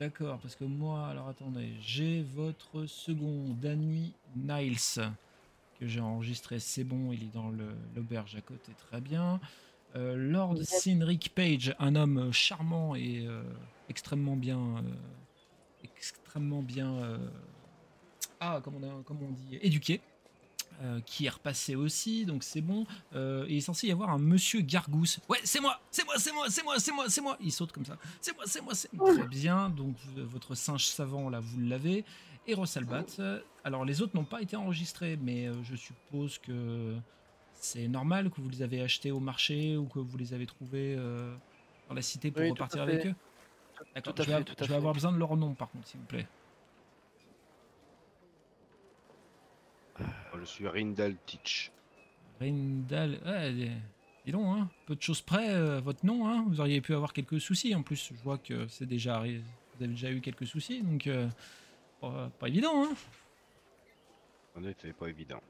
[0.00, 4.76] D'accord, parce que moi, alors attendez, j'ai votre second, Danny Niles,
[5.78, 7.50] que j'ai enregistré, c'est bon, il est dans
[7.94, 9.40] l'auberge à côté, très bien.
[9.94, 13.42] Euh, Lord Cynric Page, un homme charmant et euh,
[13.88, 14.82] extrêmement bien, euh,
[15.84, 17.20] extrêmement bien,
[18.40, 20.00] ah, comment on, a- comment on dit, éduqué.
[20.82, 22.86] Euh, qui est repassé aussi, donc c'est bon.
[23.14, 25.20] Euh, et il est censé y avoir un monsieur Gargousse.
[25.28, 27.36] Ouais, c'est moi, c'est moi, c'est moi, c'est moi, c'est moi, c'est moi.
[27.40, 27.96] Il saute comme ça.
[28.20, 29.14] C'est moi, c'est moi, c'est moi.
[29.14, 29.70] Très bien.
[29.70, 32.04] Donc euh, votre singe savant là, vous l'avez.
[32.46, 33.06] Et Rossalbat.
[33.20, 36.94] euh, Alors les autres n'ont pas été enregistrés, mais je suppose que
[37.54, 40.94] c'est normal que vous les avez achetés au marché ou que vous les avez trouvés
[40.98, 41.34] euh,
[41.88, 43.14] dans la cité pour Oui, repartir avec eux?
[43.94, 44.14] D'accord.
[44.14, 44.74] Tout à Je vais, fait, tout à je vais fait.
[44.74, 46.28] avoir besoin de leur nom par contre, s'il vous plaît.
[50.44, 51.70] Je suis Rindal Teach.
[52.38, 53.18] Rindal.
[53.24, 56.94] Ouais, dis- donc, hein, peu de choses près, euh, votre nom, hein, vous auriez pu
[56.94, 57.74] avoir quelques soucis.
[57.74, 59.40] En plus, je vois que c'est déjà arri-
[59.76, 61.28] vous avez déjà eu quelques soucis, donc euh,
[62.00, 62.84] pas, pas évident.
[62.84, 62.94] Hein.
[64.56, 65.40] En effet, pas évident.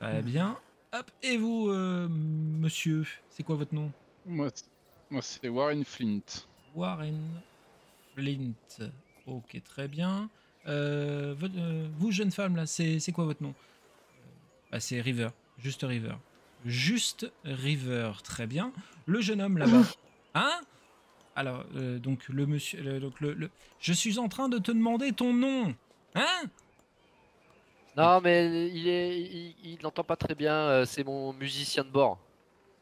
[0.00, 0.58] Très bien.
[0.92, 3.90] Hop, et vous, euh, monsieur, c'est quoi votre nom?
[4.26, 4.66] Moi, c'est-
[5.10, 6.20] moi c'est Warren Flint.
[6.74, 7.20] Warren
[8.14, 8.52] Flint.
[9.26, 10.28] Ok, très bien.
[10.64, 13.54] Votre- vous, jeune femme, là, c'est c'est quoi votre nom?
[14.74, 15.28] Ah, C'est River.
[15.58, 16.14] Juste River.
[16.66, 18.10] Juste River.
[18.24, 18.72] Très bien.
[19.06, 19.82] Le jeune homme là-bas.
[20.36, 20.60] Hein?
[21.36, 22.82] Alors, euh, donc, le monsieur.
[22.82, 25.72] le- donc, le, le- Je suis en train de te demander ton nom.
[26.16, 26.42] Hein?
[27.96, 30.52] Non, mais il est, il, il n'entend pas très bien.
[30.54, 32.18] euh, C'est mon musicien de bord.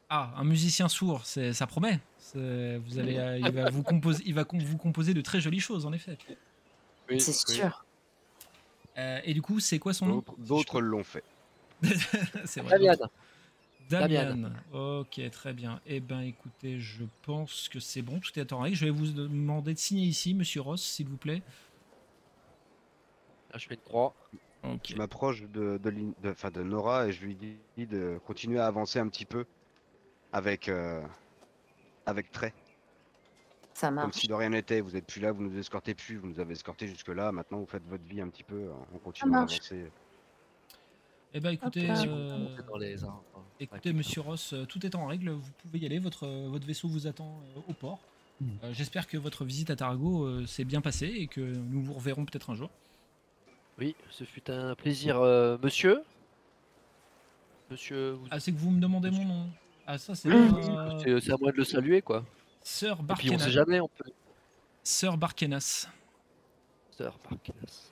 [0.08, 2.00] Ah, un musicien sourd, c'est- ça promet.
[2.18, 5.40] C'est- Vous allez, euh, il va vous composer, il va com- vous composer de très
[5.42, 6.16] jolies choses, en effet.
[7.10, 7.56] Oui, C'est oui.
[7.58, 7.84] sûr.
[8.96, 10.14] Euh, et du coup, c'est quoi son nom?
[10.16, 11.24] D'autres- D'autres l'ont fait.
[12.46, 12.78] C'est vrai.
[12.78, 12.94] Damian.
[13.90, 14.24] Damian.
[14.36, 14.52] Damian.
[14.72, 15.80] Ok, très bien.
[15.86, 18.76] Eh ben, écoutez, je pense que c'est bon, tout est en règle.
[18.76, 21.42] Je vais vous demander de signer ici, Monsieur Ross, s'il vous plaît.
[23.52, 24.14] Là, je fais une croix.
[24.84, 28.60] Je m'approche de, de, Lin- de- enfin, de Nora et je lui dis de continuer
[28.60, 29.44] à avancer un petit peu
[30.32, 31.02] avec, euh,
[32.06, 32.54] avec trait.
[33.74, 34.16] Ça Comme marche.
[34.20, 34.80] si de rien n'était.
[34.80, 37.32] Vous êtes plus là, vous nous escortez plus, vous nous avez escorté jusque-là.
[37.32, 38.70] Maintenant, vous faites votre vie un petit peu.
[38.94, 39.90] On continue à avancer.
[41.34, 43.22] Eh ben, écoutez, euh, Monter dans les arbres.
[43.58, 45.30] écoutez, Monsieur Ross, euh, tout est en règle.
[45.30, 45.98] Vous pouvez y aller.
[45.98, 48.00] Votre, euh, votre vaisseau vous attend au port.
[48.40, 48.46] Mm.
[48.64, 51.94] Euh, J'espère que votre visite à Tarago euh, s'est bien passée et que nous vous
[51.94, 52.70] reverrons peut-être un jour.
[53.78, 56.02] Oui, ce fut un plaisir, euh, monsieur.
[57.70, 58.26] Monsieur, vous...
[58.30, 59.46] Ah, c'est que vous me demandez mon nom.
[59.86, 61.04] Ah, ça, c'est Mmh.
[61.06, 62.24] euh, c'est à moi de le saluer, quoi.
[62.62, 63.38] Sœur Et puis on Barkenas.
[63.44, 64.10] sait jamais, on peut.
[64.84, 65.88] Sœur Barkenas.
[66.90, 67.91] Sœur Parkinas.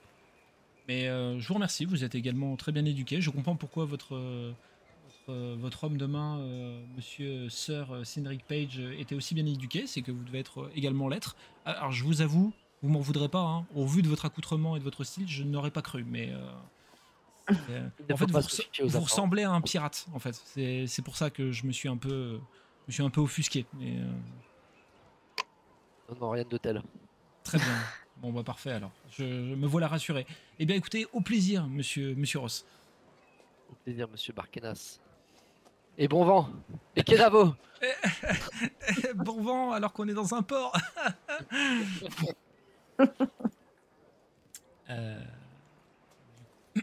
[0.87, 3.21] Mais euh, je vous remercie, vous êtes également très bien éduqué.
[3.21, 8.79] Je comprends pourquoi votre, votre, euh, votre homme de main, euh, monsieur Sir Cindric Page,
[8.97, 9.85] était aussi bien éduqué.
[9.87, 11.35] C'est que vous devez être également l'être.
[11.65, 13.41] Ah, Alors je vous avoue, vous m'en voudrez pas.
[13.41, 13.65] hein.
[13.75, 16.03] Au vu de votre accoutrement et de votre style, je n'aurais pas cru.
[16.03, 16.51] Mais euh,
[18.13, 18.67] en fait, vous, res-
[18.97, 20.07] ressemblez à un pirate.
[20.13, 20.33] En fait,
[20.87, 22.39] c'est pour ça que je me suis un peu,
[22.87, 23.65] je suis un peu offusqué.
[23.79, 23.97] Mais,
[26.09, 26.81] Non, non, rien de tel.
[27.43, 27.67] Très bien.
[28.21, 28.91] Bon, bah parfait alors.
[29.09, 30.27] Je, je me voilà rassuré.
[30.59, 32.65] Eh bien, écoutez, au plaisir, monsieur, monsieur Ross.
[33.71, 34.99] Au plaisir, monsieur Barkenas.
[35.97, 36.49] Et bon vent.
[36.95, 37.55] Et Kenavo.
[39.15, 40.73] bon vent alors qu'on est dans un port.
[44.89, 45.23] Euh,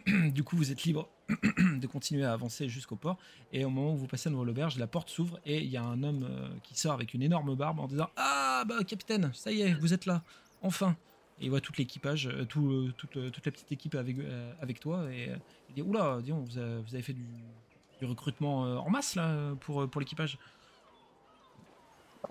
[0.07, 3.19] du coup, vous êtes libre de continuer à avancer jusqu'au port.
[3.53, 5.83] Et au moment où vous passez devant l'auberge, la porte s'ouvre et il y a
[5.83, 9.53] un homme euh, qui sort avec une énorme barbe en disant Ah, bah, capitaine, ça
[9.53, 10.23] y est, vous êtes là,
[10.63, 10.97] enfin.
[11.41, 14.19] Et il voit toute l'équipage, euh, tout, euh, toute, euh, toute la petite équipe avec,
[14.19, 15.05] euh, avec toi.
[15.13, 15.37] Et euh,
[15.69, 17.25] il dit Oula, dis donc, vous, avez, vous avez fait du,
[18.01, 20.39] du recrutement euh, en masse là pour, euh, pour l'équipage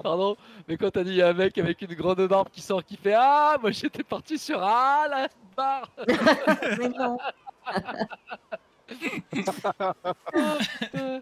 [0.03, 0.35] Pardon,
[0.67, 2.83] mais quand t'as dit il y a un mec avec une grande barbe qui sort
[2.83, 5.89] qui fait Ah, moi j'étais parti sur Ah, la barre
[6.77, 7.17] Mais non.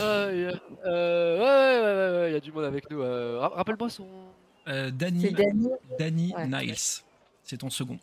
[0.00, 0.52] Euh, euh,
[0.86, 3.00] euh, ouais, ouais, ouais, ouais, ouais, il y a du monde avec nous.
[3.00, 4.06] euh, ra- Rappelle-moi son.
[4.68, 5.68] Euh, Danny, Danny.
[5.98, 6.46] Danny Ouais.
[6.46, 6.74] Niles,
[7.42, 7.98] c'est ton second.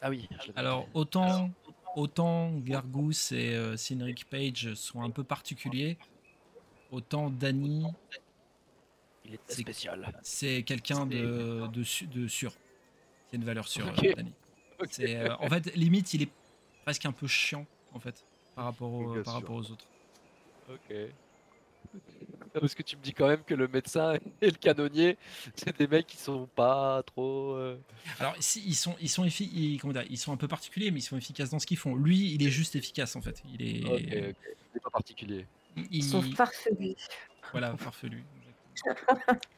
[0.00, 0.28] Ah oui.
[0.56, 1.50] Alors autant,
[1.96, 5.98] autant Gargousse et euh, Cynric Page sont un peu particuliers,
[6.92, 7.84] autant Danny
[9.24, 10.18] il est c'est- spécial.
[10.22, 12.52] c'est quelqu'un de, de, de sûr.
[13.30, 14.32] C'est une valeur sûre, euh, Danny.
[14.90, 16.30] C'est, euh, en fait, limite, il est
[16.84, 19.42] presque un peu chiant en fait par rapport, au- Bien par sûr.
[19.42, 19.86] rapport aux autres.
[20.70, 20.94] Ok.
[22.60, 25.18] Parce que tu me dis quand même que le médecin et le canonnier,
[25.54, 27.52] c'est des mecs qui sont pas trop.
[27.54, 27.76] euh,
[28.20, 30.90] Alors si, ils sont, ils sont effi- ils, comment dire, ils sont un peu particuliers,
[30.90, 31.94] mais ils sont efficaces dans ce qu'ils font.
[31.96, 33.42] Lui, il est juste efficace en fait.
[33.52, 34.34] Il est,
[34.82, 35.46] pas particulier.
[35.76, 36.94] il- Ils sont farfelus.
[37.52, 38.24] Voilà, farfelu.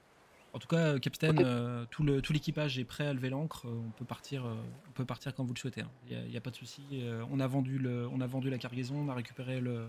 [0.52, 3.66] En tout cas, euh, capitaine, euh, tout le tout l'équipage est prêt à lever l'ancre.
[3.66, 4.54] euh, On peut partir, euh,
[4.88, 5.82] on peut partir quand vous le souhaitez.
[5.82, 5.90] hein.
[6.08, 6.80] Il n'y a, pas de souci.
[6.94, 9.86] euh, on a vendu le, on a vendu la cargaison, on a récupéré le,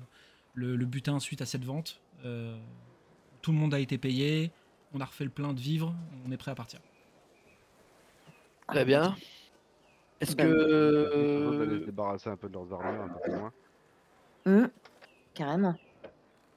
[0.55, 2.01] le, le butin suite à cette vente.
[2.25, 2.57] euh,
[3.41, 4.51] tout le monde a été payé.
[4.93, 5.93] On a refait le plein de vivres.
[6.25, 6.79] On est prêt à partir.
[8.67, 9.15] Très bien.
[10.19, 11.85] Est-ce d'aller se que.
[11.85, 13.53] débarrasser un peu de leurs armures un peu plus loin.
[14.45, 14.69] Hum,
[15.33, 15.75] Carrément.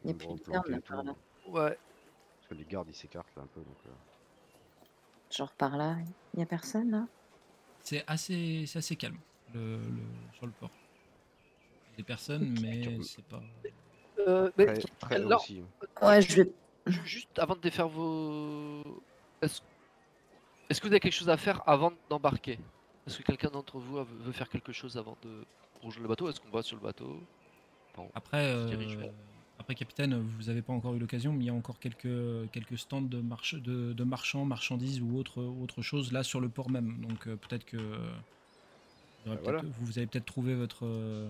[0.05, 1.51] Il n'y a plus de ferme là tout.
[1.51, 1.77] Ouais.
[1.77, 3.61] Parce que les gardes ils s'écartent là un peu.
[3.61, 3.91] Donc, euh,
[5.31, 5.97] Genre par là,
[6.35, 7.07] il n'y a personne là?
[7.83, 9.19] C'est assez, c'est assez calme
[9.55, 10.71] le, le- sur le port.
[11.97, 13.43] Des personnes, mais c'est pas.
[14.27, 15.63] Euh, mais Très, très haut alors, aussi.
[16.03, 16.53] Ouais, je vais.
[16.91, 18.83] Ju- juste avant de défaire vos.
[19.43, 22.59] Est-ce que vous avez quelque chose à faire avant d'embarquer?
[23.07, 25.45] Est-ce que quelqu'un d'entre vous veut faire quelque chose avant de
[25.83, 26.29] rejoindre le bateau?
[26.29, 27.21] Est-ce qu'on va sur le bateau?
[28.15, 28.69] Après, euh,
[29.59, 32.79] après capitaine, vous n'avez pas encore eu l'occasion, mais il y a encore quelques, quelques
[32.79, 36.71] stands de, marche, de, de marchands, marchandises ou autre, autre chose là sur le port
[36.71, 37.01] même.
[37.01, 37.77] Donc euh, peut-être que
[39.27, 41.29] Bah, peut-être- vous avez peut-être trouvé votre, euh,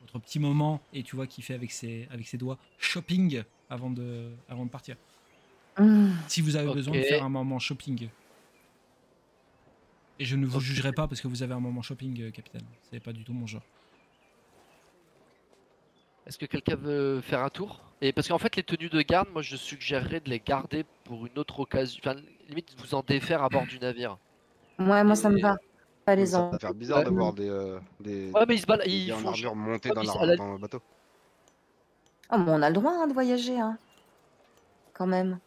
[0.00, 3.90] votre petit moment et tu vois qu'il fait avec ses, avec ses doigts shopping avant
[3.90, 4.96] de, avant de partir.
[5.78, 8.08] Hum, Si vous avez besoin de faire un moment shopping.
[10.20, 12.64] Et je ne vous jugerai pas parce que vous avez un moment shopping, euh, capitaine.
[12.90, 13.62] C'est pas du tout mon genre.
[16.26, 17.80] Est-ce que quelqu'un veut faire un tour?
[18.00, 21.26] Et parce qu'en fait, les tenues de garde, moi je suggérerais de les garder pour
[21.26, 22.00] une autre occasion.
[22.04, 24.18] Enfin, limite, vous en défaire à bord du navire.
[24.78, 25.56] Ouais, moi ça me va.
[26.04, 27.04] Pas les Ça va faire bizarre Ouais.
[27.04, 28.86] de voir des, euh, des, Ouais, mais ils se baladent.
[28.88, 29.54] Ils font.
[29.54, 30.80] monter Ouais, dans le bateau.
[32.30, 33.78] Oh, mais on a le droit hein, de voyager, hein.
[34.92, 35.38] Quand même.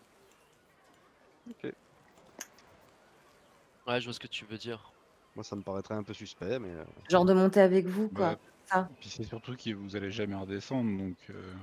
[3.87, 4.91] Ouais, je vois ce que tu veux dire.
[5.35, 8.31] Moi ça me paraîtrait un peu suspect, mais euh, Genre de monter avec vous, quoi.
[8.31, 8.89] Bah, Ça.
[8.99, 11.53] Puis c'est surtout que vous allez jamais redescendre, donc euh,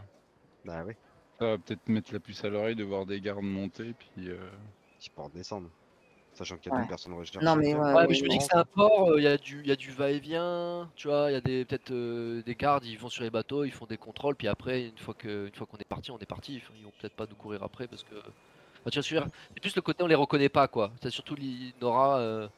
[0.64, 0.94] bah oui,
[1.38, 4.38] ça va peut-être mettre la puce à l'oreille de voir des gardes monter, puis euh,
[5.14, 5.68] pourront redescendre.
[6.38, 6.84] Sachant qu'il y a Ouais.
[6.84, 7.44] deux personnes recherchées.
[7.44, 9.26] Non, mais ouais, Ouais, ouais, mais je me dis que c'est un port, il y
[9.26, 12.84] a du, y a du va-et-vient, tu vois, il y a peut-être euh, des gardes,
[12.84, 15.88] ils vont sur les bateaux, ils font des contrôles, puis après, une fois qu'on est
[15.88, 16.62] parti, on est parti.
[16.76, 18.14] Ils vont peut-être pas nous courir après parce que,
[18.86, 20.92] Enfin, tu vois, c'est plus le côté on les reconnaît pas, quoi.
[21.02, 21.34] C'est surtout
[21.80, 22.48] Nora, euh,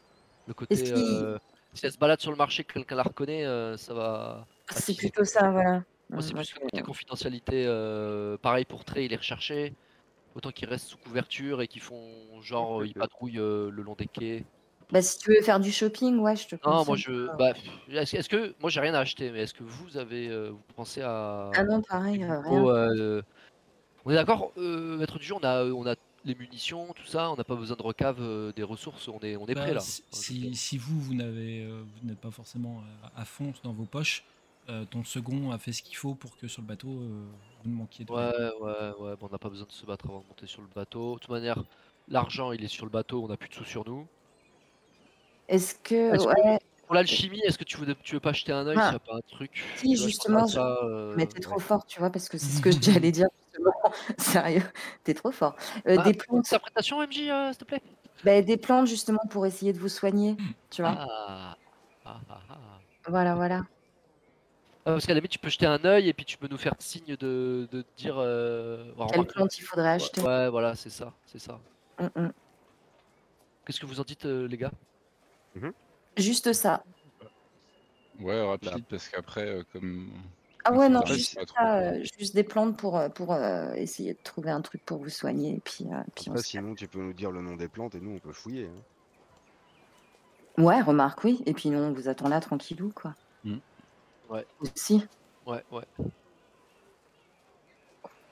[0.46, 1.38] le côté, euh,
[1.72, 4.46] si elle se balade sur le marché, que quelqu'un la reconnaît, euh, ça va.
[4.68, 4.98] C'est attiser.
[4.98, 5.82] plutôt ça, voilà.
[6.12, 7.64] Moi, c'est plus le côté confidentialité.
[7.66, 9.74] euh, pareil pour Trey, il est recherché.
[10.34, 13.94] Autant qu'ils restent sous couverture et qu'ils font genre, Ok, ils patrouillent euh, le long
[13.94, 14.44] des quais.
[14.92, 17.28] Bah, si tu veux faire du shopping, ouais, je te Non, moi je.
[17.36, 17.52] Bah,
[17.88, 18.54] est-ce est-ce que.
[18.60, 20.28] Moi j'ai rien à acheter, mais est-ce que vous avez.
[20.28, 21.50] euh, vous pensez à.
[21.54, 22.64] Ah non, pareil, euh, rien.
[22.64, 23.22] euh,
[24.04, 27.30] On est d'accord, euh, maître du jeu, on a, on a les munitions, tout ça,
[27.30, 29.74] on n'a pas besoin de recave euh, des ressources, on est, on est Bah, prêt
[29.74, 29.80] là.
[29.80, 32.82] si- Si, vous, vous n'avez, euh, vous n'êtes pas forcément
[33.14, 34.24] à, à fond dans vos poches,
[34.70, 37.26] euh, ton second a fait ce qu'il faut pour que sur le bateau, euh,
[37.64, 38.30] vous ne manquiez de rien.
[38.30, 40.62] Ouais, ouais, ouais, bon, on n'a pas besoin de se battre avant de monter sur
[40.62, 41.14] le bateau.
[41.14, 41.62] De toute manière,
[42.08, 44.06] l'argent il est sur le bateau, on n'a plus de sous sur nous.
[45.48, 46.16] Est-ce que.
[46.86, 48.86] Pour l'alchimie, est-ce que tu veux, tu veux pas acheter un œil Ah.
[48.86, 49.64] s'il y a pas un truc?
[49.76, 51.60] Si, Tu vois, je justement, ça, euh, mais t'es trop ouais.
[51.60, 52.70] fort, tu vois, parce que c'est ce que
[53.04, 53.72] j'allais dire, justement.
[54.18, 54.64] Sérieux,
[55.04, 55.54] t'es trop fort.
[55.86, 57.82] Euh, Ah, des plantes, Interprétation, MJ, euh, s'il te plaît?
[58.24, 60.36] Bah, des plantes, justement, pour essayer de vous soigner,
[60.70, 60.96] tu vois.
[60.98, 61.56] Ah,
[62.06, 62.56] ah, ah, ah.
[63.06, 63.62] Voilà, voilà.
[64.86, 66.56] Ah, parce qu'à la limite, tu peux jeter un œil et puis tu peux nous
[66.56, 68.16] faire signe de, de dire.
[68.18, 68.92] Euh...
[68.96, 71.60] bon, Quelle remarque, plante il faudrait ouais, acheter ouais, voilà, c'est ça, c'est ça.
[71.98, 72.32] Hum, hum.
[73.66, 74.72] Qu'est-ce que vous en dites, euh, les gars?
[76.16, 76.82] Juste ça.
[78.20, 80.10] ouais, rapide, parce qu'après, euh, comme.
[80.64, 84.18] Ah on ouais, non, juste trop- euh, juste des plantes pour, pour euh, essayer de
[84.22, 85.56] trouver un truc pour vous soigner.
[85.56, 88.00] Et puis, euh, puis Après, sinon, tu peux nous dire le nom des plantes et
[88.00, 88.66] nous, on peut fouiller.
[88.66, 90.62] hein.
[90.62, 91.42] Ouais, remarque, oui.
[91.46, 93.14] Et puis, nous, on vous attend là, tranquillou, quoi.
[94.30, 94.46] Ouais.
[94.60, 95.04] Aussi.
[95.46, 95.82] Ouais, ouais.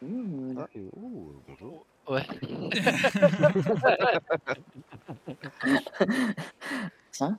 [0.02, 1.84] Ouh, Ah, et- oh, bonjour.
[2.08, 2.22] Ouais.
[7.12, 7.38] Tiens.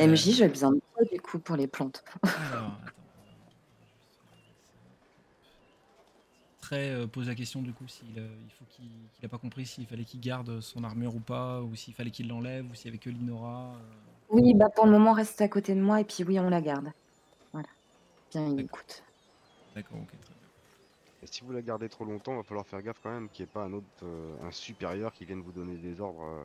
[0.00, 0.06] Euh.
[0.06, 2.02] MJ, j'ai besoin de toi, du coup, pour les plantes.
[2.52, 2.76] Alors.
[6.60, 9.36] Très euh, pose la question du coup s'il euh, il faut qu'il qu'il a pas
[9.36, 12.74] compris s'il fallait qu'il garde son armure ou pas, ou s'il fallait qu'il l'enlève, ou
[12.74, 13.74] s'il y avait que Linora.
[13.74, 13.78] euh.
[14.30, 16.60] Oui, bah pour le moment, reste à côté de moi, et puis oui, on la
[16.62, 16.90] garde.
[18.32, 18.78] Bien, il D'accord.
[18.80, 19.02] écoute.
[19.74, 20.48] D'accord, ok, très bien.
[21.22, 23.50] Et si vous la gardez trop longtemps, va falloir faire gaffe quand même qu'il n'y
[23.50, 26.22] ait pas un autre, euh, un supérieur qui vienne vous donner des ordres.
[26.22, 26.44] euh.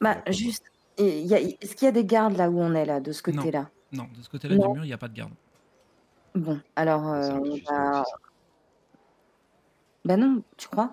[0.00, 0.32] Bah, D'accord.
[0.32, 0.64] juste,
[0.98, 3.00] et il y a- est-ce qu'il y a des gardes là où on est, là,
[3.00, 3.36] de ce Non.
[3.36, 3.70] côté-là?
[3.92, 4.74] Non, de ce côté-là du Non.
[4.74, 5.32] mur, il n'y a pas de garde.
[6.34, 8.00] Bon, alors, euh, vrai que on c'est juste va...
[8.00, 8.16] aussi, ça.
[10.04, 10.92] Bah non, tu crois?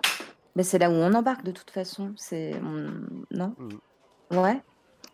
[0.56, 2.14] Bah, C'est là où on embarque, de toute façon.
[2.18, 2.56] C'est...
[2.62, 3.56] on- Non?
[3.58, 3.80] Mhm.
[4.32, 4.62] Ouais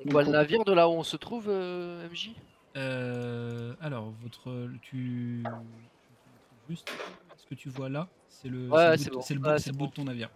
[0.05, 2.35] On voit le navire de là où on se trouve, euh, MJ
[2.75, 4.69] Euh, alors, votre.
[4.81, 5.43] Tu.
[6.69, 6.91] Juste.
[7.37, 9.21] Ce que tu vois là, c'est le, Ouais, c'est le, bout, bon.
[9.21, 9.89] c'est le, bout, Ouais, c'est c'est le bout bon.
[9.89, 10.29] de ton navire.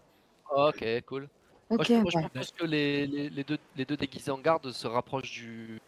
[0.51, 1.29] Ok, cool.
[1.69, 4.37] Moi, Ok, je, moi, je propose que les, les, les deux, les deux déguisés en
[4.39, 5.79] garde se rapprochent du,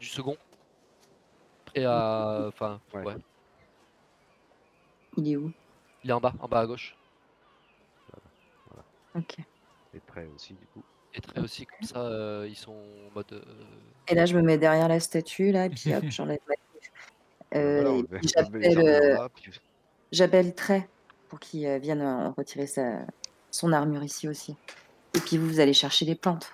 [0.00, 0.36] du second.
[1.66, 2.46] Prêt à.
[2.48, 3.04] Enfin, Ouais.
[3.04, 3.14] ouais.
[5.16, 5.52] Il est où?
[6.04, 6.96] Il est en bas, en bas à gauche.
[9.14, 9.36] Ok.
[9.94, 10.82] Et prêt aussi, du coup.
[11.16, 13.32] Et très aussi, comme ça, euh, ils sont en mode.
[13.32, 13.40] euh,
[14.08, 16.54] Et là, je me mets derrière la statue, là, et puis hop, j'enlève ma.
[17.58, 19.50] Euh, Voilà, on on les j'appelle jardins euh, là, puis-
[20.12, 20.86] j'appelle Trey
[21.28, 22.98] pour qu'il euh, vienne euh, retirer sa,
[23.50, 24.56] son armure ici aussi.
[25.14, 26.52] Et puis vous, vous allez chercher les plantes.